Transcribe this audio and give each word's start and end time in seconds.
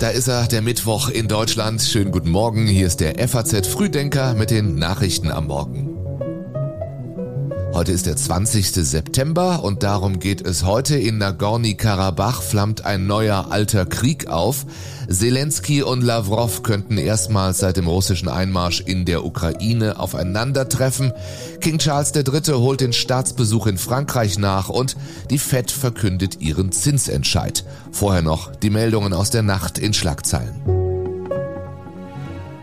Da 0.00 0.10
ist 0.10 0.28
er, 0.28 0.46
der 0.46 0.62
Mittwoch 0.62 1.08
in 1.08 1.26
Deutschland. 1.26 1.82
Schönen 1.82 2.12
guten 2.12 2.30
Morgen. 2.30 2.68
Hier 2.68 2.86
ist 2.86 3.00
der 3.00 3.28
FAZ 3.28 3.66
Frühdenker 3.66 4.34
mit 4.34 4.52
den 4.52 4.76
Nachrichten 4.76 5.32
am 5.32 5.48
Morgen. 5.48 5.87
Heute 7.74 7.92
ist 7.92 8.06
der 8.06 8.16
20. 8.16 8.72
September 8.72 9.62
und 9.62 9.82
darum 9.82 10.18
geht 10.18 10.40
es 10.40 10.64
heute. 10.64 10.96
In 10.96 11.18
Nagorny-Karabach 11.18 12.42
flammt 12.42 12.84
ein 12.84 13.06
neuer 13.06 13.50
alter 13.50 13.86
Krieg 13.86 14.28
auf. 14.28 14.66
Zelensky 15.08 15.82
und 15.82 16.02
Lavrov 16.02 16.62
könnten 16.62 16.98
erstmals 16.98 17.58
seit 17.58 17.76
dem 17.76 17.86
russischen 17.86 18.28
Einmarsch 18.28 18.80
in 18.80 19.04
der 19.04 19.24
Ukraine 19.24 20.00
aufeinandertreffen. 20.00 21.12
King 21.60 21.78
Charles 21.78 22.12
III. 22.14 22.54
holt 22.54 22.80
den 22.80 22.92
Staatsbesuch 22.92 23.66
in 23.66 23.78
Frankreich 23.78 24.38
nach 24.38 24.68
und 24.68 24.96
die 25.30 25.38
Fed 25.38 25.70
verkündet 25.70 26.40
ihren 26.40 26.72
Zinsentscheid. 26.72 27.64
Vorher 27.92 28.22
noch 28.22 28.56
die 28.56 28.70
Meldungen 28.70 29.12
aus 29.12 29.30
der 29.30 29.42
Nacht 29.42 29.78
in 29.78 29.92
Schlagzeilen. 29.92 30.77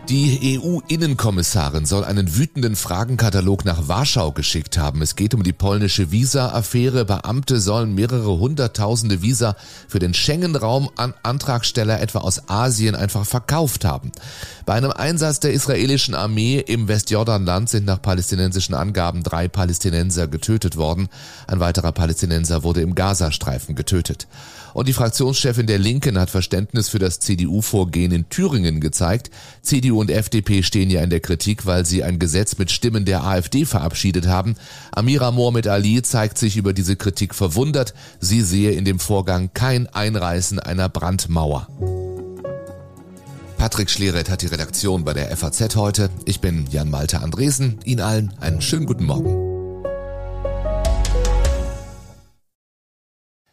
Die 0.08 0.60
EU-Innenkommissarin 0.62 1.84
soll 1.84 2.04
einen 2.04 2.36
wütenden 2.36 2.76
Fragenkatalog 2.76 3.64
nach 3.64 3.88
Warschau 3.88 4.30
geschickt 4.30 4.78
haben. 4.78 5.02
Es 5.02 5.16
geht 5.16 5.34
um 5.34 5.42
die 5.42 5.52
polnische 5.52 6.12
Visa-Affäre. 6.12 7.04
Beamte 7.04 7.58
sollen 7.58 7.92
mehrere 7.92 8.38
hunderttausende 8.38 9.20
Visa 9.22 9.56
für 9.88 9.98
den 9.98 10.14
Schengen-Raum 10.14 10.90
an 10.94 11.12
Antragsteller 11.24 12.00
etwa 12.00 12.20
aus 12.20 12.48
Asien 12.48 12.94
einfach 12.94 13.26
verkauft 13.26 13.84
haben. 13.84 14.12
Bei 14.64 14.74
einem 14.74 14.92
Einsatz 14.92 15.40
der 15.40 15.52
israelischen 15.52 16.14
Armee 16.14 16.60
im 16.60 16.86
Westjordanland 16.86 17.68
sind 17.68 17.84
nach 17.84 18.00
palästinensischen 18.00 18.76
Angaben 18.76 19.24
drei 19.24 19.48
Palästinenser 19.48 20.28
getötet 20.28 20.76
worden. 20.76 21.08
Ein 21.48 21.58
weiterer 21.58 21.90
Palästinenser 21.90 22.62
wurde 22.62 22.80
im 22.80 22.94
Gazastreifen 22.94 23.74
getötet. 23.74 24.28
Und 24.76 24.88
die 24.88 24.92
Fraktionschefin 24.92 25.66
der 25.66 25.78
Linken 25.78 26.20
hat 26.20 26.28
Verständnis 26.28 26.90
für 26.90 26.98
das 26.98 27.18
CDU-Vorgehen 27.20 28.12
in 28.12 28.28
Thüringen 28.28 28.78
gezeigt. 28.78 29.30
CDU 29.62 29.98
und 29.98 30.10
FDP 30.10 30.62
stehen 30.62 30.90
ja 30.90 31.00
in 31.00 31.08
der 31.08 31.20
Kritik, 31.20 31.64
weil 31.64 31.86
sie 31.86 32.04
ein 32.04 32.18
Gesetz 32.18 32.58
mit 32.58 32.70
Stimmen 32.70 33.06
der 33.06 33.24
AfD 33.24 33.64
verabschiedet 33.64 34.26
haben. 34.26 34.54
Amira 34.92 35.30
Mohamed 35.30 35.66
Ali 35.66 36.02
zeigt 36.02 36.36
sich 36.36 36.58
über 36.58 36.74
diese 36.74 36.94
Kritik 36.94 37.34
verwundert. 37.34 37.94
Sie 38.20 38.42
sehe 38.42 38.72
in 38.72 38.84
dem 38.84 38.98
Vorgang 38.98 39.48
kein 39.54 39.86
Einreißen 39.86 40.58
einer 40.58 40.90
Brandmauer. 40.90 41.68
Patrick 43.56 43.88
Schleret 43.88 44.28
hat 44.28 44.42
die 44.42 44.48
Redaktion 44.48 45.04
bei 45.04 45.14
der 45.14 45.34
FAZ 45.34 45.74
heute. 45.76 46.10
Ich 46.26 46.42
bin 46.42 46.66
Jan 46.70 46.90
Malte 46.90 47.22
Andresen. 47.22 47.78
Ihnen 47.86 48.00
allen 48.02 48.34
einen 48.40 48.60
schönen 48.60 48.84
guten 48.84 49.06
Morgen. 49.06 49.45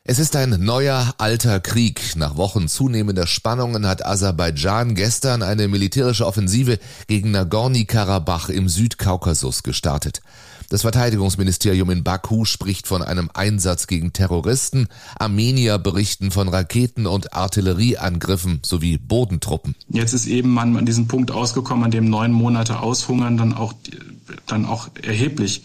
Es 0.06 0.20
ist 0.20 0.36
ein 0.36 0.50
neuer 0.66 1.16
alter 1.18 1.62
Krieg. 1.62 2.18
Nach 2.18 2.36
Wochen 2.36 2.68
zunehmender 2.68 3.26
Spannungen 3.26 3.88
hat 3.88 4.06
Aserbaidschan 4.06 4.96
gestern 4.96 5.42
eine 5.42 5.70
militärische 5.70 6.28
Offensive 6.28 6.78
gegen 7.08 7.32
Nagorny-Karabach 7.32 8.50
im 8.50 8.68
Südkaukasus 8.68 9.64
gestartet. 9.64 10.22
Das 10.68 10.82
Verteidigungsministerium 10.82 11.90
in 11.90 12.04
Baku 12.04 12.44
spricht 12.44 12.86
von 12.86 13.02
einem 13.02 13.30
Einsatz 13.34 13.88
gegen 13.88 14.12
Terroristen. 14.12 14.90
Armenier 15.18 15.78
berichten 15.78 16.32
von 16.32 16.50
Raketen- 16.50 17.08
und 17.08 17.32
Artillerieangriffen 17.32 18.60
sowie 18.62 18.98
Bodentruppen. 18.98 19.74
Jetzt 19.88 20.12
ist 20.12 20.26
eben 20.26 20.50
man 20.50 20.76
an 20.76 20.86
diesem 20.86 21.08
Punkt 21.08 21.32
ausgekommen, 21.32 21.86
an 21.86 21.92
dem 21.92 22.10
neun 22.10 22.34
Monate 22.34 22.82
Aushungern 22.82 23.38
dann 23.38 23.54
auch, 23.54 23.72
dann 24.48 24.66
auch 24.66 24.90
erheblich 25.02 25.64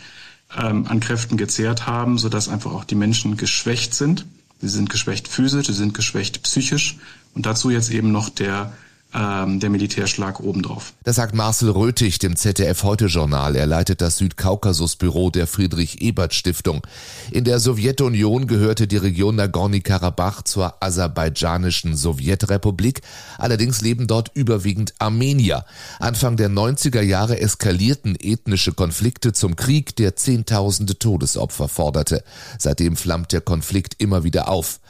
ähm, 0.56 0.86
an 0.86 1.00
Kräften 1.00 1.36
gezehrt 1.36 1.86
haben, 1.86 2.18
sodass 2.18 2.48
einfach 2.48 2.72
auch 2.72 2.84
die 2.84 2.94
Menschen 2.94 3.36
geschwächt 3.36 3.94
sind. 3.94 4.26
Sie 4.60 4.68
sind 4.68 4.90
geschwächt 4.90 5.28
physisch, 5.28 5.66
sie 5.66 5.72
sind 5.72 5.94
geschwächt 5.94 6.42
psychisch 6.42 6.98
und 7.34 7.46
dazu 7.46 7.70
jetzt 7.70 7.90
eben 7.90 8.10
noch 8.12 8.28
der 8.28 8.72
ähm, 9.14 9.58
der 9.58 9.70
Militärschlag 9.70 10.40
obendrauf. 10.40 10.92
Das 11.02 11.16
sagt 11.16 11.34
Marcel 11.34 11.70
Röthig 11.70 12.18
dem 12.18 12.36
ZDF 12.36 12.82
Heute 12.82 13.06
Journal. 13.06 13.56
Er 13.56 13.66
leitet 13.66 14.02
das 14.02 14.18
Südkaukasusbüro 14.18 15.30
der 15.30 15.46
Friedrich 15.46 16.02
Ebert 16.02 16.34
Stiftung. 16.34 16.86
In 17.30 17.44
der 17.44 17.58
Sowjetunion 17.58 18.46
gehörte 18.46 18.86
die 18.86 18.98
Region 18.98 19.36
Nagorny-Karabach 19.36 20.42
zur 20.42 20.82
aserbaidschanischen 20.82 21.96
Sowjetrepublik. 21.96 23.00
Allerdings 23.38 23.80
leben 23.80 24.06
dort 24.06 24.30
überwiegend 24.34 24.94
Armenier. 24.98 25.64
Anfang 26.00 26.36
der 26.36 26.50
90er 26.50 27.00
Jahre 27.00 27.40
eskalierten 27.40 28.14
ethnische 28.20 28.72
Konflikte 28.72 29.32
zum 29.32 29.56
Krieg, 29.56 29.96
der 29.96 30.16
Zehntausende 30.16 30.98
Todesopfer 30.98 31.68
forderte. 31.68 32.22
Seitdem 32.58 32.96
flammt 32.96 33.32
der 33.32 33.40
Konflikt 33.40 33.94
immer 33.98 34.22
wieder 34.24 34.48
auf. 34.48 34.80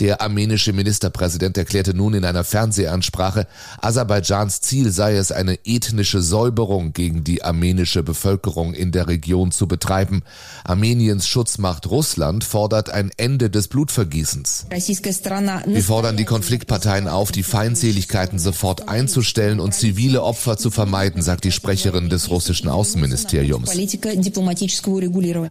Der 0.00 0.20
armenische 0.20 0.72
Ministerpräsident 0.72 1.56
erklärte 1.58 1.94
nun 1.94 2.14
in 2.14 2.24
einer 2.24 2.44
Fernsehansprache, 2.44 3.46
Aserbaidschans 3.80 4.60
Ziel 4.60 4.90
sei 4.90 5.16
es, 5.16 5.32
eine 5.32 5.58
ethnische 5.64 6.22
Säuberung 6.22 6.92
gegen 6.92 7.24
die 7.24 7.42
armenische 7.42 8.02
Bevölkerung 8.02 8.74
in 8.74 8.92
der 8.92 9.08
Region 9.08 9.52
zu 9.52 9.66
betreiben. 9.66 10.22
Armeniens 10.64 11.26
Schutzmacht 11.28 11.86
Russland 11.88 12.44
fordert 12.44 12.90
ein 12.90 13.10
Ende 13.16 13.50
des 13.50 13.68
Blutvergießens. 13.68 14.66
Wir 14.70 15.82
fordern 15.82 16.16
die 16.16 16.24
Konfliktparteien 16.24 17.08
auf, 17.08 17.32
die 17.32 17.42
Feindseligkeiten 17.42 18.38
sofort 18.38 18.88
einzustellen 18.88 19.60
und 19.60 19.74
zivile 19.74 20.22
Opfer 20.22 20.56
zu 20.56 20.70
vermeiden, 20.70 21.22
sagt 21.22 21.44
die 21.44 21.52
Sprecherin 21.52 22.08
des 22.08 22.30
russischen 22.30 22.68
Außenministeriums. 22.68 23.70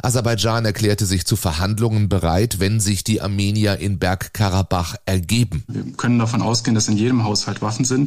Aserbaidschan 0.02 0.66
erklärte 0.66 1.06
sich 1.06 1.26
zu 1.26 1.36
Verhandlungen 1.36 2.10
bereit, 2.10 2.60
wenn 2.60 2.80
sich 2.80 3.04
die 3.04 3.22
Armenier 3.22 3.78
in 3.78 4.00
Bergkarabach 4.00 4.96
ergeben. 5.06 5.64
Wir 5.68 5.84
können 5.98 6.20
davon 6.20 6.42
ausgehen, 6.42 6.76
dass 6.76 6.88
in 6.88 6.98
jedem 6.98 7.24
Haushalt 7.24 7.62
Waffen 7.62 7.86
sind 7.86 8.05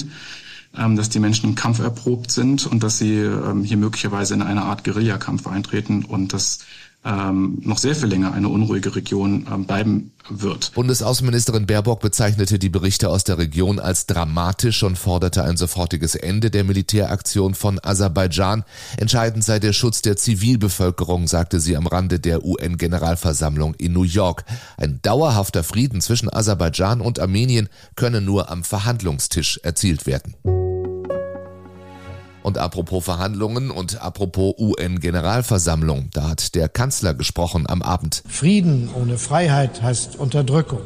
ähm, 0.76 0.96
dass 0.96 1.08
die 1.08 1.18
Menschen 1.18 1.48
im 1.48 1.54
Kampf 1.54 1.80
erprobt 1.80 2.30
sind 2.30 2.66
und 2.66 2.82
dass 2.82 2.98
sie 2.98 3.16
ähm, 3.16 3.64
hier 3.64 3.76
möglicherweise 3.76 4.34
in 4.34 4.42
eine 4.42 4.62
Art 4.62 4.84
Guerillakampf 4.84 5.46
eintreten 5.46 6.04
und 6.04 6.32
dass 6.32 6.60
ähm, 7.04 7.58
noch 7.62 7.78
sehr 7.78 7.94
viel 7.94 8.08
länger 8.08 8.32
eine 8.32 8.48
unruhige 8.48 8.94
Region 8.94 9.46
ähm, 9.52 9.64
bleiben 9.64 10.12
wird. 10.28 10.72
Bundesaußenministerin 10.74 11.66
Baerbock 11.66 12.00
bezeichnete 12.00 12.58
die 12.58 12.68
Berichte 12.68 13.08
aus 13.08 13.24
der 13.24 13.38
Region 13.38 13.78
als 13.78 14.06
dramatisch 14.06 14.82
und 14.82 14.98
forderte 14.98 15.44
ein 15.44 15.56
sofortiges 15.56 16.16
Ende 16.16 16.50
der 16.50 16.64
Militäraktion 16.64 17.54
von 17.54 17.78
Aserbaidschan. 17.82 18.64
Entscheidend 18.96 19.44
sei 19.44 19.58
der 19.58 19.72
Schutz 19.72 20.02
der 20.02 20.16
Zivilbevölkerung, 20.16 21.28
sagte 21.28 21.60
sie 21.60 21.76
am 21.76 21.86
Rande 21.86 22.18
der 22.20 22.44
UN-Generalversammlung 22.44 23.74
in 23.74 23.92
New 23.92 24.02
York. 24.02 24.44
Ein 24.76 24.98
dauerhafter 25.00 25.62
Frieden 25.62 26.00
zwischen 26.00 26.32
Aserbaidschan 26.32 27.00
und 27.00 27.20
Armenien 27.20 27.68
könne 27.94 28.20
nur 28.20 28.50
am 28.50 28.64
Verhandlungstisch 28.64 29.60
erzielt 29.62 30.06
werden. 30.06 30.34
Und 32.42 32.58
apropos 32.58 33.04
Verhandlungen 33.04 33.70
und 33.70 34.00
apropos 34.00 34.54
UN-Generalversammlung, 34.58 36.10
da 36.12 36.30
hat 36.30 36.54
der 36.54 36.68
Kanzler 36.68 37.14
gesprochen 37.14 37.66
am 37.68 37.82
Abend. 37.82 38.22
Frieden 38.28 38.88
ohne 38.94 39.18
Freiheit 39.18 39.82
heißt 39.82 40.16
Unterdrückung. 40.16 40.80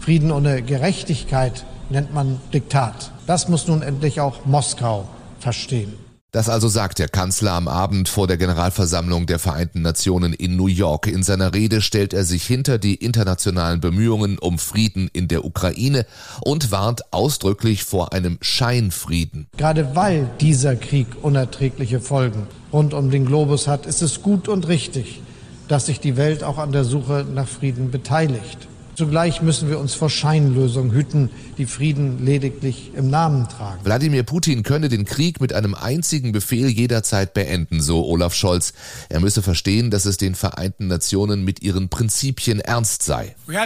Frieden 0.00 0.30
ohne 0.30 0.62
Gerechtigkeit 0.62 1.64
nennt 1.90 2.14
man 2.14 2.40
Diktat. 2.52 3.12
Das 3.26 3.48
muss 3.48 3.66
nun 3.66 3.82
endlich 3.82 4.20
auch 4.20 4.46
Moskau 4.46 5.08
verstehen. 5.40 6.05
Das 6.32 6.48
also 6.48 6.68
sagt 6.68 6.98
der 6.98 7.08
Kanzler 7.08 7.52
am 7.52 7.68
Abend 7.68 8.08
vor 8.08 8.26
der 8.26 8.36
Generalversammlung 8.36 9.26
der 9.26 9.38
Vereinten 9.38 9.80
Nationen 9.80 10.32
in 10.32 10.56
New 10.56 10.66
York. 10.66 11.06
In 11.06 11.22
seiner 11.22 11.54
Rede 11.54 11.80
stellt 11.80 12.12
er 12.12 12.24
sich 12.24 12.44
hinter 12.44 12.78
die 12.78 12.96
internationalen 12.96 13.80
Bemühungen 13.80 14.38
um 14.38 14.58
Frieden 14.58 15.08
in 15.12 15.28
der 15.28 15.44
Ukraine 15.44 16.04
und 16.42 16.72
warnt 16.72 17.12
ausdrücklich 17.12 17.84
vor 17.84 18.12
einem 18.12 18.38
Scheinfrieden. 18.40 19.46
Gerade 19.56 19.94
weil 19.94 20.28
dieser 20.40 20.74
Krieg 20.74 21.06
unerträgliche 21.22 22.00
Folgen 22.00 22.48
rund 22.72 22.92
um 22.92 23.10
den 23.10 23.24
Globus 23.24 23.68
hat, 23.68 23.86
ist 23.86 24.02
es 24.02 24.20
gut 24.20 24.48
und 24.48 24.68
richtig, 24.68 25.22
dass 25.68 25.86
sich 25.86 26.00
die 26.00 26.16
Welt 26.16 26.42
auch 26.42 26.58
an 26.58 26.72
der 26.72 26.84
Suche 26.84 27.24
nach 27.32 27.48
Frieden 27.48 27.90
beteiligt. 27.90 28.68
Zugleich 28.96 29.42
müssen 29.42 29.68
wir 29.68 29.78
uns 29.78 29.94
vor 29.94 30.08
Scheinlösungen 30.08 30.90
hüten, 30.90 31.28
die 31.58 31.66
Frieden 31.66 32.24
lediglich 32.24 32.92
im 32.96 33.10
Namen 33.10 33.46
tragen. 33.46 33.84
Wladimir 33.84 34.22
Putin 34.22 34.62
könne 34.62 34.88
den 34.88 35.04
Krieg 35.04 35.38
mit 35.38 35.52
einem 35.52 35.74
einzigen 35.74 36.32
Befehl 36.32 36.68
jederzeit 36.68 37.34
beenden, 37.34 37.82
so 37.82 38.06
Olaf 38.06 38.34
Scholz. 38.34 38.72
Er 39.10 39.20
müsse 39.20 39.42
verstehen, 39.42 39.90
dass 39.90 40.06
es 40.06 40.16
den 40.16 40.34
Vereinten 40.34 40.86
Nationen 40.86 41.44
mit 41.44 41.62
ihren 41.62 41.90
Prinzipien 41.90 42.58
ernst 42.58 43.02
sei. 43.02 43.36
Wir 43.46 43.60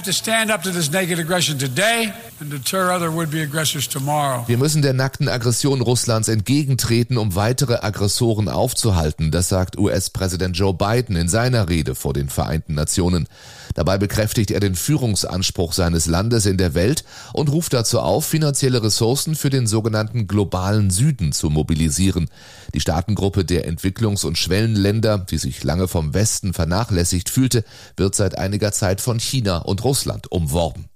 müssen 4.58 4.82
der 4.82 4.94
nackten 4.94 5.28
Aggression 5.28 5.80
Russlands 5.80 6.26
entgegentreten, 6.26 7.18
um 7.18 7.36
weitere 7.36 7.76
Aggressoren 7.76 8.48
aufzuhalten, 8.48 9.30
das 9.30 9.48
sagt 9.48 9.78
US-Präsident 9.78 10.56
Joe 10.56 10.74
Biden 10.74 11.14
in 11.14 11.28
seiner 11.28 11.68
Rede 11.68 11.94
vor 11.94 12.14
den 12.14 12.28
Vereinten 12.28 12.74
Nationen. 12.74 13.28
Dabei 13.74 13.98
bekräftigt 13.98 14.50
er 14.50 14.60
den 14.60 14.74
Führungs 14.74 15.00
Führungsanspruch 15.00 15.72
seines 15.72 16.06
Landes 16.06 16.46
in 16.46 16.56
der 16.56 16.74
Welt 16.74 17.04
und 17.32 17.50
ruft 17.50 17.72
dazu 17.72 18.00
auf, 18.00 18.26
finanzielle 18.26 18.82
Ressourcen 18.82 19.34
für 19.34 19.50
den 19.50 19.66
sogenannten 19.66 20.26
globalen 20.26 20.90
Süden 20.90 21.32
zu 21.32 21.50
mobilisieren. 21.50 22.28
Die 22.74 22.80
Staatengruppe 22.80 23.44
der 23.44 23.68
Entwicklungs- 23.68 24.24
und 24.24 24.38
Schwellenländer, 24.38 25.18
die 25.18 25.38
sich 25.38 25.64
lange 25.64 25.88
vom 25.88 26.14
Westen 26.14 26.52
vernachlässigt 26.52 27.28
fühlte, 27.28 27.64
wird 27.96 28.14
seit 28.14 28.38
einiger 28.38 28.72
Zeit 28.72 29.00
von 29.00 29.18
China 29.18 29.58
und 29.58 29.84
Russland 29.84 30.30
umworben. 30.30 30.88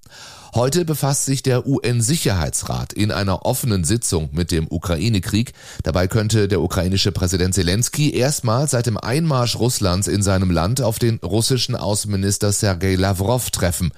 Heute 0.55 0.85
befasst 0.85 1.25
sich 1.25 1.43
der 1.43 1.67
UN-Sicherheitsrat 1.67 2.93
in 2.93 3.11
einer 3.11 3.45
offenen 3.45 3.83
Sitzung 3.83 4.29
mit 4.31 4.53
dem 4.53 4.69
Ukraine-Krieg. 4.71 5.53
Dabei 5.83 6.07
könnte 6.07 6.47
der 6.47 6.61
ukrainische 6.61 7.11
Präsident 7.11 7.55
Zelensky 7.55 8.15
erstmals 8.15 8.71
seit 8.71 8.87
dem 8.87 8.97
Einmarsch 8.97 9.57
Russlands 9.57 10.07
in 10.07 10.23
seinem 10.23 10.53
Land 10.53 10.81
auf 10.81 11.01
den 11.01 11.19
russischen 11.25 11.75
Außenminister 11.75 12.53
Sergei 12.53 12.95
Lavrov 12.95 13.51
treffen. 13.51 13.91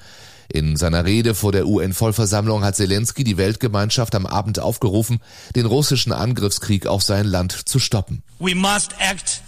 In 0.48 0.76
seiner 0.76 1.04
Rede 1.04 1.34
vor 1.34 1.52
der 1.52 1.66
UN-Vollversammlung 1.66 2.64
hat 2.64 2.76
Zelensky 2.76 3.22
die 3.22 3.36
Weltgemeinschaft 3.36 4.14
am 4.14 4.24
Abend 4.24 4.58
aufgerufen, 4.58 5.18
den 5.54 5.66
russischen 5.66 6.12
Angriffskrieg 6.12 6.86
auf 6.86 7.02
sein 7.02 7.26
Land 7.26 7.68
zu 7.68 7.78
stoppen. 7.78 8.22
We 8.38 8.54
must 8.54 8.94
act 8.98 9.42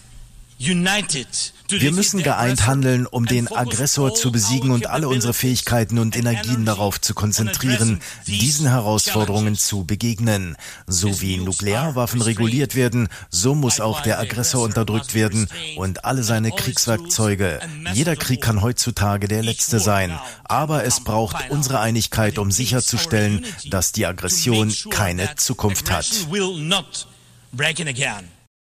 wir 0.58 1.92
müssen 1.92 2.22
geeint 2.22 2.66
handeln, 2.66 3.06
um 3.06 3.26
den 3.26 3.46
Aggressor 3.46 4.14
zu 4.14 4.32
besiegen 4.32 4.70
und 4.70 4.88
alle 4.88 5.08
unsere 5.08 5.32
Fähigkeiten 5.32 5.98
und 5.98 6.16
Energien 6.16 6.64
darauf 6.64 7.00
zu 7.00 7.14
konzentrieren, 7.14 8.00
diesen 8.26 8.66
Herausforderungen 8.66 9.56
zu 9.56 9.84
begegnen. 9.84 10.56
So 10.86 11.20
wie 11.20 11.36
Nuklearwaffen 11.36 12.22
reguliert 12.22 12.74
werden, 12.74 13.08
so 13.30 13.54
muss 13.54 13.80
auch 13.80 14.00
der 14.00 14.18
Aggressor 14.18 14.62
unterdrückt 14.64 15.14
werden 15.14 15.48
und 15.76 16.04
alle 16.04 16.24
seine 16.24 16.50
Kriegswerkzeuge. 16.50 17.60
Jeder 17.92 18.16
Krieg 18.16 18.40
kann 18.40 18.62
heutzutage 18.62 19.28
der 19.28 19.42
letzte 19.42 19.78
sein, 19.78 20.18
aber 20.44 20.84
es 20.84 21.04
braucht 21.04 21.50
unsere 21.50 21.80
Einigkeit, 21.80 22.38
um 22.38 22.50
sicherzustellen, 22.50 23.44
dass 23.70 23.92
die 23.92 24.06
Aggression 24.06 24.74
keine 24.90 25.36
Zukunft 25.36 25.90
hat. 25.90 26.26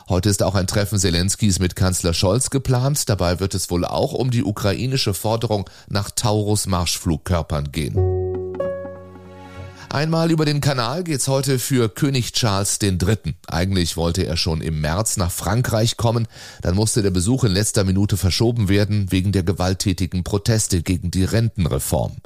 Heute 0.09 0.29
ist 0.29 0.45
auch 0.45 0.55
ein 0.55 0.69
Treffen 0.69 1.01
Zelenskis 1.01 1.59
mit 1.59 1.75
Kanzler 1.75 2.15
Scholz 2.15 2.51
geplant. 2.51 3.09
Dabei 3.09 3.41
wird 3.41 3.57
es 3.57 3.71
wohl 3.71 3.85
auch 3.85 4.13
um 4.13 4.31
die 4.31 4.45
ukrainische 4.45 5.15
Forderung 5.15 5.69
nach 5.89 6.11
Taurus-Marschflugkörpern 6.11 7.73
gehen. 7.73 8.16
Einmal 9.97 10.31
über 10.31 10.45
den 10.45 10.61
Kanal 10.61 11.05
geht's 11.05 11.27
heute 11.27 11.59
für 11.59 11.89
König 11.89 12.35
Charles 12.35 12.79
III. 12.83 13.35
Eigentlich 13.47 13.97
wollte 13.97 14.27
er 14.27 14.37
schon 14.37 14.61
im 14.61 14.83
März 14.83 15.17
nach 15.17 15.31
Frankreich 15.31 15.97
kommen, 15.97 16.29
dann 16.61 16.75
musste 16.75 17.01
der 17.01 17.09
Besuch 17.11 17.45
in 17.45 17.53
letzter 17.53 17.83
Minute 17.83 18.19
verschoben 18.19 18.69
werden 18.69 19.11
wegen 19.11 19.33
der 19.33 19.43
gewalttätigen 19.43 20.23
Proteste 20.23 20.83
gegen 20.83 21.11
die 21.11 21.25
Rentenreform. 21.25 22.17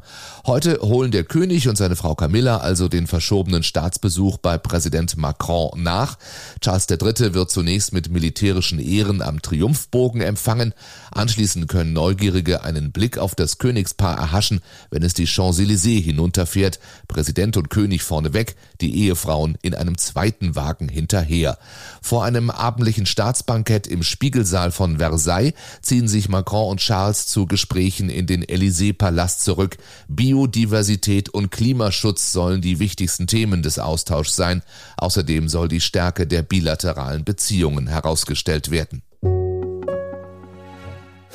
Heute 0.46 0.80
holen 0.82 1.12
der 1.12 1.22
König 1.22 1.68
und 1.68 1.76
seine 1.76 1.94
Frau 1.94 2.16
Camilla 2.16 2.56
also 2.56 2.88
den 2.88 3.06
verschobenen 3.06 3.62
Staatsbesuch 3.62 4.38
bei 4.38 4.58
Präsident 4.58 5.16
Macron 5.16 5.80
nach. 5.80 6.18
Charles 6.60 6.88
III. 6.90 7.34
wird 7.34 7.52
zunächst 7.52 7.92
mit 7.92 8.10
militärischen 8.10 8.80
Ehren 8.80 9.22
am 9.22 9.42
Triumphbogen 9.42 10.22
empfangen. 10.22 10.74
Anschließend 11.12 11.68
können 11.68 11.92
Neugierige 11.92 12.64
einen 12.64 12.90
Blick 12.90 13.16
auf 13.16 13.36
das 13.36 13.58
Königspaar 13.58 14.18
erhaschen, 14.18 14.60
wenn 14.90 15.04
es 15.04 15.14
die 15.14 15.28
Champs-Élysées 15.28 16.02
hinunterfährt. 16.02 16.80
Präsident 17.06 17.59
und 17.60 17.70
König 17.70 18.02
vorneweg, 18.02 18.56
die 18.80 19.04
Ehefrauen 19.04 19.56
in 19.62 19.74
einem 19.74 19.98
zweiten 19.98 20.56
Wagen 20.56 20.88
hinterher. 20.88 21.58
Vor 22.02 22.24
einem 22.24 22.50
abendlichen 22.50 23.06
Staatsbankett 23.06 23.86
im 23.86 24.02
Spiegelsaal 24.02 24.72
von 24.72 24.96
Versailles 24.98 25.52
ziehen 25.82 26.08
sich 26.08 26.28
Macron 26.28 26.70
und 26.72 26.80
Charles 26.80 27.26
zu 27.26 27.46
Gesprächen 27.46 28.08
in 28.08 28.26
den 28.26 28.42
Élysée-Palast 28.42 29.44
zurück. 29.44 29.76
Biodiversität 30.08 31.28
und 31.28 31.50
Klimaschutz 31.50 32.32
sollen 32.32 32.62
die 32.62 32.78
wichtigsten 32.78 33.26
Themen 33.26 33.62
des 33.62 33.78
Austauschs 33.78 34.34
sein. 34.34 34.62
Außerdem 34.96 35.48
soll 35.48 35.68
die 35.68 35.80
Stärke 35.80 36.26
der 36.26 36.42
bilateralen 36.42 37.24
Beziehungen 37.24 37.86
herausgestellt 37.86 38.70
werden. 38.70 39.02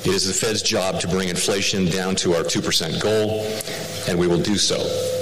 It 0.04 0.12
is 0.12 0.26
the 0.26 0.32
Fed's 0.32 0.62
job 0.62 1.00
to 1.00 1.08
bring 1.08 1.28
inflation 1.30 1.86
down 1.86 2.14
to 2.16 2.34
our 2.34 2.44
2% 2.44 3.00
goal, 3.00 3.44
and 4.08 4.18
we 4.18 4.28
will 4.28 4.42
do 4.42 4.56
so. 4.56 4.76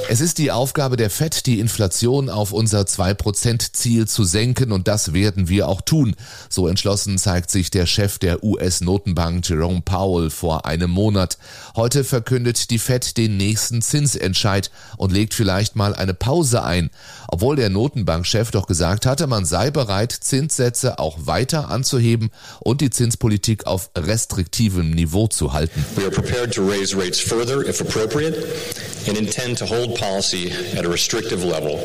Es 0.06 0.20
ist 0.20 0.36
die 0.36 0.52
Aufgabe 0.52 0.96
der 0.96 1.08
FED, 1.08 1.46
die 1.46 1.60
Inflation 1.60 2.28
auf 2.28 2.52
unser 2.52 2.82
2%-Ziel 2.82 4.06
zu 4.06 4.24
senken 4.24 4.70
und 4.70 4.86
das 4.86 5.14
werden 5.14 5.48
wir 5.48 5.66
auch 5.66 5.80
tun. 5.80 6.14
So 6.50 6.68
entschlossen 6.68 7.16
zeigt 7.16 7.50
sich 7.50 7.70
der 7.70 7.86
Chef 7.86 8.18
der 8.18 8.44
US-Notenbank 8.44 9.48
Jerome 9.48 9.80
Powell 9.82 10.28
vor 10.28 10.66
einem 10.66 10.90
Monat. 10.90 11.38
Heute 11.74 12.04
verkündet 12.04 12.70
die 12.70 12.78
FED 12.78 13.16
den 13.16 13.38
nächsten 13.38 13.80
Zinsentscheid 13.80 14.70
und 14.98 15.10
legt 15.10 15.32
vielleicht 15.32 15.74
mal 15.74 15.94
eine 15.94 16.12
Pause 16.12 16.62
ein, 16.62 16.90
obwohl 17.28 17.56
der 17.56 17.70
Notenbankchef 17.70 18.50
doch 18.50 18.66
gesagt 18.66 19.06
hatte, 19.06 19.26
man 19.26 19.46
sei 19.46 19.70
bereit, 19.70 20.12
Zinssätze 20.12 20.98
auch 20.98 21.26
weiter 21.26 21.70
anzuheben 21.70 22.30
und 22.60 22.82
die 22.82 22.90
Zinspolitik 22.90 23.66
auf 23.66 23.90
restriktivem 23.96 24.90
Niveau 24.90 25.28
zu 25.28 25.54
halten. 25.54 25.84
We 25.96 26.02
are 26.02 26.10
prepared 26.10 26.52
to 26.54 26.62
raise 26.62 26.94
rates 26.94 27.20
further 27.20 27.66
if 27.66 27.80
appropriate 27.80 28.36
and 29.08 29.18
intend 29.18 29.58
to 29.58 29.66
hold 29.66 29.93
policy 29.96 30.50
at 30.50 30.84
a 30.84 30.88
restrictive 30.88 31.44
level 31.44 31.78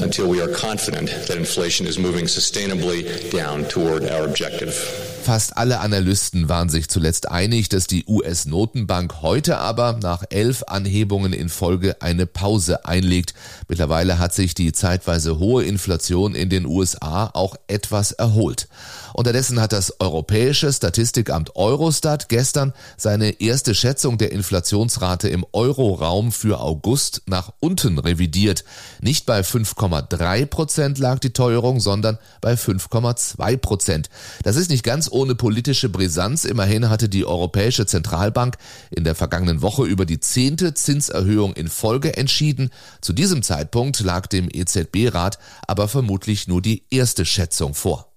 until 0.00 0.28
we 0.28 0.40
are 0.40 0.48
confident 0.48 1.08
that 1.28 1.36
inflation 1.36 1.86
is 1.86 1.98
moving 1.98 2.26
sustainably 2.26 3.30
down 3.30 3.64
toward 3.64 4.04
our 4.04 4.24
objective. 4.24 5.15
Fast 5.26 5.56
alle 5.56 5.80
Analysten 5.80 6.48
waren 6.48 6.68
sich 6.68 6.88
zuletzt 6.88 7.28
einig, 7.28 7.68
dass 7.68 7.88
die 7.88 8.04
US-Notenbank 8.06 9.22
heute 9.22 9.58
aber 9.58 9.98
nach 10.00 10.22
elf 10.30 10.62
Anhebungen 10.68 11.32
in 11.32 11.48
Folge 11.48 12.00
eine 12.00 12.26
Pause 12.26 12.84
einlegt. 12.84 13.34
Mittlerweile 13.66 14.20
hat 14.20 14.32
sich 14.32 14.54
die 14.54 14.70
zeitweise 14.70 15.40
hohe 15.40 15.64
Inflation 15.64 16.36
in 16.36 16.48
den 16.48 16.64
USA 16.64 17.28
auch 17.34 17.56
etwas 17.66 18.12
erholt. 18.12 18.68
Unterdessen 19.14 19.60
hat 19.60 19.72
das 19.72 19.98
europäische 19.98 20.72
Statistikamt 20.72 21.56
Eurostat 21.56 22.28
gestern 22.28 22.72
seine 22.96 23.40
erste 23.40 23.74
Schätzung 23.74 24.18
der 24.18 24.30
Inflationsrate 24.30 25.28
im 25.28 25.44
Euroraum 25.52 26.30
für 26.30 26.60
August 26.60 27.22
nach 27.26 27.50
unten 27.58 27.98
revidiert. 27.98 28.62
Nicht 29.00 29.26
bei 29.26 29.40
5,3 29.40 30.46
Prozent 30.46 30.98
lag 30.98 31.18
die 31.18 31.32
Teuerung, 31.32 31.80
sondern 31.80 32.18
bei 32.40 32.52
5,2 32.52 33.56
Prozent. 33.56 34.10
Das 34.44 34.54
ist 34.54 34.70
nicht 34.70 34.84
ganz 34.84 35.08
ohne 35.16 35.34
politische 35.34 35.88
Brisanz. 35.88 36.44
Immerhin 36.44 36.90
hatte 36.90 37.08
die 37.08 37.24
Europäische 37.24 37.86
Zentralbank 37.86 38.58
in 38.90 39.02
der 39.02 39.14
vergangenen 39.14 39.62
Woche 39.62 39.84
über 39.84 40.04
die 40.04 40.20
zehnte 40.20 40.74
Zinserhöhung 40.74 41.54
in 41.54 41.68
Folge 41.68 42.18
entschieden. 42.18 42.70
Zu 43.00 43.14
diesem 43.14 43.42
Zeitpunkt 43.42 44.00
lag 44.00 44.26
dem 44.26 44.48
EZB-Rat 44.52 45.38
aber 45.66 45.88
vermutlich 45.88 46.48
nur 46.48 46.60
die 46.60 46.84
erste 46.90 47.24
Schätzung 47.24 47.72
vor. 47.72 48.15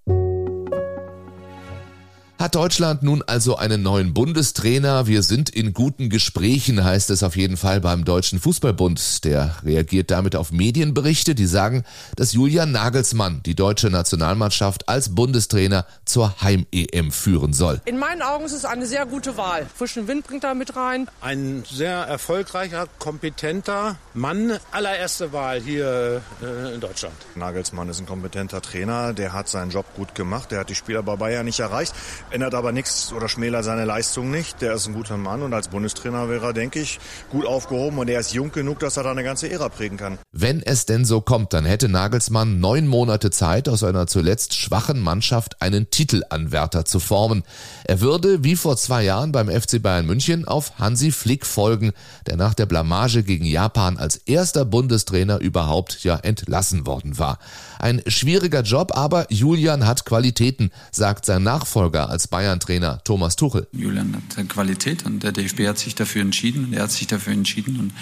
Hat 2.40 2.56
Deutschland 2.56 3.04
nun 3.04 3.22
also 3.28 3.58
einen 3.58 3.84
neuen 3.84 4.14
Bundestrainer? 4.14 5.08
Wir 5.08 5.24
sind 5.24 5.50
in 5.50 5.74
guten 5.74 6.10
Gesprächen, 6.10 6.82
heißt 6.82 7.10
es 7.10 7.22
auf 7.22 7.36
jeden 7.36 7.58
Fall 7.58 7.82
beim 7.82 8.06
Deutschen 8.06 8.40
Fußballbund. 8.40 9.26
Der 9.26 9.56
reagiert 9.66 10.10
damit 10.10 10.38
auf 10.38 10.54
Medienberichte, 10.54 11.36
die 11.36 11.46
sagen, 11.46 11.84
dass 12.16 12.32
Julian 12.32 12.72
Nagelsmann 12.72 13.42
die 13.46 13.56
deutsche 13.56 13.90
Nationalmannschaft 13.90 14.88
als 14.88 15.14
Bundestrainer 15.16 15.86
zur 16.06 16.42
Heim-EM 16.42 17.12
führen 17.12 17.52
soll. 17.52 17.82
In 17.84 17.98
meinen 17.98 18.22
Augen 18.22 18.46
ist 18.46 18.54
es 18.54 18.64
eine 18.64 18.86
sehr 18.86 19.06
gute 19.06 19.36
Wahl. 19.36 19.68
Frischen 19.76 20.08
Wind 20.08 20.26
bringt 20.26 20.46
er 20.46 20.56
mit 20.56 20.78
rein. 20.78 21.10
Ein 21.20 21.66
sehr 21.70 21.92
erfolgreicher, 21.92 22.88
kompetenter 23.00 23.98
Mann. 24.14 24.54
Allererste 24.72 25.34
Wahl 25.34 25.60
hier 25.60 26.22
äh, 26.42 26.74
in 26.74 26.80
Deutschland. 26.80 27.16
Nagelsmann 27.36 27.90
ist 27.90 28.00
ein 28.00 28.06
kompetenter 28.06 28.62
Trainer. 28.62 29.12
Der 29.12 29.34
hat 29.34 29.50
seinen 29.50 29.72
Job 29.72 29.88
gut 29.98 30.16
gemacht. 30.16 30.52
Der 30.52 30.62
hat 30.62 30.70
die 30.70 30.76
Spieler 30.76 31.04
bei 31.04 31.18
Bayern 31.18 31.46
nicht 31.46 31.60
erreicht 31.60 31.94
ändert 32.32 32.54
aber 32.54 32.72
nichts 32.72 33.12
oder 33.14 33.28
schmälert 33.30 33.64
seine 33.64 33.86
Leistung 33.86 34.32
nicht. 34.32 34.62
Der 34.62 34.74
ist 34.74 34.88
ein 34.88 34.94
guter 34.94 35.18
Mann 35.18 35.42
und 35.42 35.54
als 35.54 35.70
Bundestrainer 35.70 36.30
wäre 36.30 36.48
er, 36.48 36.54
denke 36.54 36.80
ich, 36.80 37.00
gut 37.30 37.46
aufgehoben 37.46 37.98
und 37.98 38.10
er 38.10 38.20
ist 38.20 38.34
jung 38.34 38.52
genug, 38.52 38.80
dass 38.80 38.98
er 38.98 39.04
da 39.04 39.12
eine 39.12 39.24
ganze 39.24 39.50
Ära 39.50 39.70
prägen 39.70 39.98
kann. 39.98 40.20
Wenn 40.32 40.62
es 40.62 40.86
denn 40.86 41.06
so 41.06 41.22
kommt, 41.22 41.54
dann 41.54 41.66
hätte 41.66 41.90
Nagelsmann 41.90 42.60
neun 42.60 42.88
Monate 42.88 43.32
Zeit, 43.32 43.70
aus 43.70 43.84
einer 43.84 44.08
zuletzt 44.08 44.56
schwachen 44.56 45.00
Mannschaft 45.00 45.62
einen 45.62 45.90
Titelanwärter 45.90 46.86
zu 46.86 47.00
formen. 47.00 47.44
Er 47.86 48.02
würde, 48.02 48.44
wie 48.44 48.56
vor 48.56 48.78
zwei 48.78 49.04
Jahren 49.04 49.32
beim 49.32 49.50
FC 49.50 49.82
Bayern 49.82 50.06
München, 50.06 50.48
auf 50.48 50.78
Hansi 50.80 51.12
Flick 51.12 51.46
folgen, 51.46 51.92
der 52.28 52.38
nach 52.38 52.54
der 52.54 52.66
Blamage 52.66 53.24
gegen 53.24 53.46
Japan 53.46 53.98
als 53.98 54.18
erster 54.18 54.66
Bundestrainer 54.66 55.40
überhaupt 55.40 56.04
ja 56.04 56.16
entlassen 56.16 56.86
worden 56.86 57.18
war. 57.18 57.40
Ein 57.80 58.02
schwieriger 58.08 58.62
Job, 58.62 58.96
aber 58.96 59.32
Julian 59.32 59.88
hat 59.88 60.06
Qualitäten, 60.06 60.72
sagt 60.92 61.26
sein 61.26 61.44
Nachfolger 61.44 62.10
als 62.20 62.28
Bayern-Trainer 62.28 63.02
Thomas 63.06 63.38
Tuchel. 63.38 63.68
Julian 63.72 64.14
hat 64.14 64.50
Qualität 64.50 65.06
und 65.06 65.24
der 65.24 65.32
DFB 65.32 65.68
hat 65.68 65.78
sich 65.78 65.96
dafür 65.96 66.22
entschieden 66.22 66.66
und 66.66 66.74
er 66.74 66.84
hat 66.84 66.92
sich 66.92 67.08
dafür 67.08 67.32
entschieden 67.32 67.80
und 67.80 67.94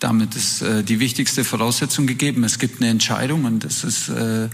damit 0.00 0.36
ist 0.36 0.62
äh, 0.62 0.82
die 0.82 1.00
wichtigste 1.00 1.44
Voraussetzung 1.44 2.06
gegeben. 2.06 2.44
Es 2.44 2.58
gibt 2.58 2.80
eine 2.80 2.90
Entscheidung 2.90 3.44
und 3.44 3.64
es 3.64 3.84
ist, 3.84 4.08
äh, 4.08 4.44
äh, 4.44 4.48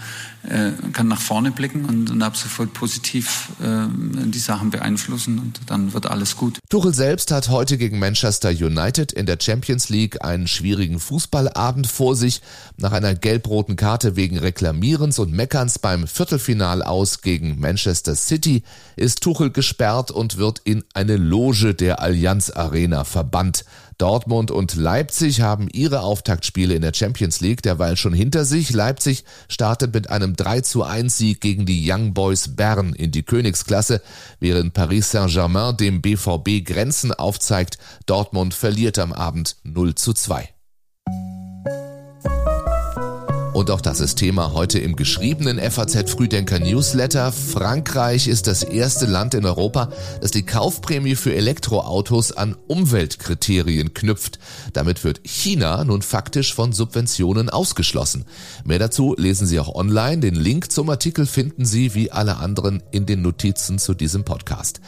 kann 0.92 1.08
nach 1.08 1.20
vorne 1.20 1.50
blicken 1.50 1.84
und, 1.84 2.10
und 2.10 2.22
ab 2.22 2.36
sofort 2.36 2.72
positiv 2.72 3.48
äh, 3.60 3.86
die 4.26 4.38
Sachen 4.38 4.70
beeinflussen 4.70 5.38
und 5.38 5.60
dann 5.66 5.92
wird 5.92 6.06
alles 6.06 6.36
gut. 6.36 6.58
Tuchel 6.68 6.94
selbst 6.94 7.30
hat 7.32 7.48
heute 7.48 7.76
gegen 7.76 7.98
Manchester 7.98 8.50
United 8.50 9.12
in 9.12 9.26
der 9.26 9.38
Champions 9.40 9.88
League 9.88 10.24
einen 10.24 10.46
schwierigen 10.46 11.00
Fußballabend 11.00 11.86
vor 11.86 12.14
sich. 12.14 12.40
Nach 12.76 12.92
einer 12.92 13.14
gelb-roten 13.14 13.76
Karte 13.76 14.16
wegen 14.16 14.38
Reklamierens 14.38 15.18
und 15.18 15.32
Meckerns 15.32 15.78
beim 15.78 16.06
Viertelfinal 16.06 16.82
aus 16.82 17.20
gegen 17.20 17.58
Manchester 17.58 18.14
City 18.14 18.62
ist 18.96 19.22
Tuchel 19.22 19.50
gesperrt 19.50 20.10
und 20.10 20.36
wird 20.36 20.60
in 20.64 20.84
eine 20.94 21.16
Loge 21.16 21.74
der 21.74 22.00
Allianz 22.00 22.50
Arena 22.50 23.04
verbannt. 23.04 23.64
Dortmund 24.02 24.50
und 24.50 24.74
Leipzig 24.74 25.42
haben 25.42 25.68
ihre 25.72 26.00
Auftaktspiele 26.00 26.74
in 26.74 26.82
der 26.82 26.92
Champions 26.92 27.40
League 27.40 27.62
derweil 27.62 27.96
schon 27.96 28.12
hinter 28.12 28.44
sich. 28.44 28.72
Leipzig 28.72 29.22
startet 29.48 29.94
mit 29.94 30.10
einem 30.10 30.34
3 30.34 30.62
zu 30.62 30.82
1 30.82 31.18
Sieg 31.18 31.40
gegen 31.40 31.66
die 31.66 31.88
Young 31.88 32.12
Boys 32.12 32.56
Bern 32.56 32.94
in 32.94 33.12
die 33.12 33.22
Königsklasse, 33.22 34.02
während 34.40 34.74
Paris 34.74 35.12
Saint-Germain 35.12 35.76
dem 35.76 36.02
BVB 36.02 36.64
Grenzen 36.64 37.12
aufzeigt. 37.12 37.78
Dortmund 38.06 38.54
verliert 38.54 38.98
am 38.98 39.12
Abend 39.12 39.54
0 39.62 39.94
zu 39.94 40.12
2. 40.12 40.48
Und 43.52 43.70
auch 43.70 43.82
das 43.82 44.00
ist 44.00 44.16
Thema 44.16 44.54
heute 44.54 44.78
im 44.78 44.96
geschriebenen 44.96 45.58
FAZ 45.58 46.10
Frühdenker 46.10 46.58
Newsletter. 46.58 47.32
Frankreich 47.32 48.26
ist 48.26 48.46
das 48.46 48.62
erste 48.62 49.04
Land 49.04 49.34
in 49.34 49.44
Europa, 49.44 49.90
das 50.22 50.30
die 50.30 50.42
Kaufprämie 50.42 51.16
für 51.16 51.34
Elektroautos 51.34 52.32
an 52.32 52.56
Umweltkriterien 52.66 53.92
knüpft. 53.92 54.38
Damit 54.72 55.04
wird 55.04 55.20
China 55.24 55.84
nun 55.84 56.00
faktisch 56.00 56.54
von 56.54 56.72
Subventionen 56.72 57.50
ausgeschlossen. 57.50 58.24
Mehr 58.64 58.78
dazu 58.78 59.14
lesen 59.18 59.46
Sie 59.46 59.60
auch 59.60 59.74
online. 59.74 60.20
Den 60.22 60.34
Link 60.34 60.72
zum 60.72 60.88
Artikel 60.88 61.26
finden 61.26 61.66
Sie 61.66 61.94
wie 61.94 62.10
alle 62.10 62.38
anderen 62.38 62.82
in 62.90 63.04
den 63.04 63.20
Notizen 63.20 63.78
zu 63.78 63.92
diesem 63.92 64.24
Podcast. 64.24 64.80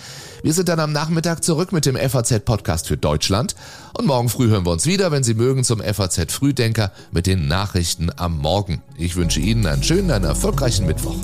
Wir 0.43 0.55
sind 0.55 0.71
dann 0.71 0.81
am 0.81 0.93
Nachmittag 0.93 1.45
zurück 1.45 1.73
mit 1.73 1.85
dem 1.85 1.97
FAZ 1.97 2.41
Podcast 2.47 2.89
für 2.89 2.97
Deutschland 2.97 3.55
und 3.97 4.07
morgen 4.07 4.29
früh 4.29 4.49
hören 4.49 4.67
wir 4.67 4.73
uns 4.73 4.87
wieder, 4.87 5.13
wenn 5.13 5.23
Sie 5.23 5.35
mögen, 5.35 5.63
zum 5.65 5.81
FAZ 5.81 6.33
Frühdenker 6.33 6.91
mit 7.13 7.27
den 7.27 7.47
Nachrichten 7.47 8.11
am 8.17 8.39
Morgen. 8.55 8.81
Ich 8.97 9.17
wünsche 9.17 9.41
Ihnen 9.41 9.67
einen 9.67 9.83
schönen, 9.83 10.13
einen 10.13 10.27
erfolgreichen 10.27 10.87
Mittwoch. 10.87 11.17